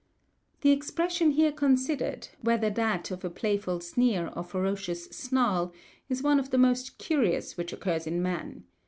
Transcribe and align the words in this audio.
The 0.61 0.71
expression 0.71 1.29
here 1.29 1.51
considered, 1.51 2.29
whether 2.41 2.71
that 2.71 3.11
of 3.11 3.23
a 3.23 3.29
playful 3.29 3.81
sneer 3.81 4.29
or 4.35 4.43
ferocious 4.43 5.05
snarl, 5.11 5.71
is 6.09 6.23
one 6.23 6.39
of 6.39 6.49
the 6.49 6.57
most 6.57 6.97
curious 6.97 7.55
which 7.55 7.71
occurs 7.71 8.07
in 8.07 8.19
man. 8.19 8.63